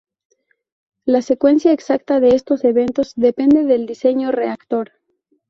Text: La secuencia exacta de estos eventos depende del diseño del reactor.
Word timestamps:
La 1.05 1.21
secuencia 1.21 1.73
exacta 1.73 2.19
de 2.19 2.29
estos 2.29 2.63
eventos 2.63 3.13
depende 3.15 3.65
del 3.65 3.85
diseño 3.85 4.29
del 4.29 4.35
reactor. 4.35 4.93